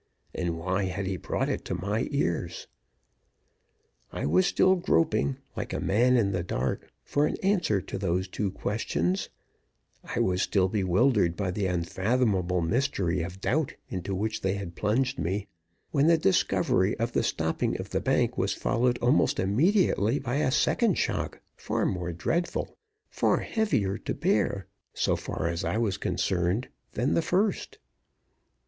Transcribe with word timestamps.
and 0.33 0.57
why 0.57 0.85
had 0.85 1.05
he 1.05 1.15
brought 1.15 1.47
it 1.47 1.63
to 1.63 1.75
my 1.75 2.07
ears? 2.09 2.67
I 4.11 4.25
was 4.25 4.47
still 4.47 4.75
groping, 4.75 5.37
like 5.55 5.73
a 5.73 5.79
man 5.79 6.17
in 6.17 6.31
the 6.31 6.41
dark, 6.41 6.89
for 7.03 7.27
an 7.27 7.35
answer 7.43 7.79
to 7.81 7.99
those 7.99 8.27
two 8.27 8.49
questions 8.49 9.29
I 10.03 10.19
was 10.19 10.41
still 10.41 10.67
bewildered 10.67 11.37
by 11.37 11.51
the 11.51 11.67
unfathomable 11.67 12.61
mystery 12.61 13.21
of 13.21 13.41
doubt 13.41 13.75
into 13.89 14.15
which 14.15 14.41
they 14.41 14.55
had 14.55 14.73
plunged 14.75 15.19
me 15.19 15.45
when 15.91 16.07
the 16.07 16.17
discovery 16.17 16.97
of 16.97 17.11
the 17.11 17.21
stopping 17.21 17.79
of 17.79 17.91
the 17.91 18.01
bank 18.01 18.39
was 18.39 18.55
followed 18.55 18.97
almost 19.03 19.39
immediately 19.39 20.17
by 20.17 20.37
a 20.37 20.49
second 20.49 20.95
shock, 20.97 21.41
far 21.55 21.85
more 21.85 22.11
dreadful, 22.11 22.75
far 23.07 23.37
heavier 23.41 23.99
to 23.99 24.15
bear, 24.15 24.65
so 24.95 25.15
far 25.15 25.47
as 25.47 25.63
I 25.63 25.77
was 25.77 25.97
concerned, 25.97 26.69
than 26.93 27.13
the 27.13 27.21
first. 27.21 27.77